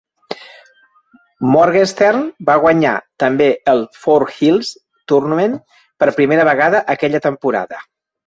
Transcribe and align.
Morgenstern 1.55 2.23
va 2.47 2.55
guanyar 2.63 2.93
també 3.23 3.49
el 3.75 3.83
Four 4.05 4.25
Hills 4.37 4.71
Tournament 5.13 5.53
per 6.05 6.11
primera 6.19 6.47
vegada 6.53 6.81
aquella 6.95 7.21
temporada. 7.27 7.83